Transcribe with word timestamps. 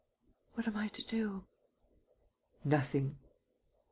"What 0.55 0.67
am 0.67 0.77
I 0.77 0.87
to 0.87 1.05
do?" 1.05 1.45
"Nothing." 2.63 3.19